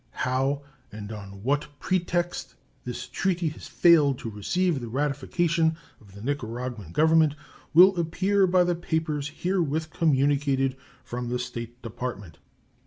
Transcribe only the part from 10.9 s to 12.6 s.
from the State Department.